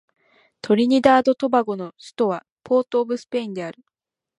[0.63, 3.83] トリニダード・トバゴの首都はポートオブスペインである